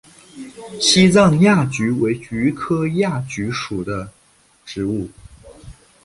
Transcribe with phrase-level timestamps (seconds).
[0.79, 4.09] 西藏亚菊为菊科亚菊属的
[4.65, 5.07] 植物。